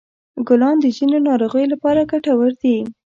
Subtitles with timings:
[0.47, 2.77] ګلان د ځینو ناروغیو لپاره ګټور دي.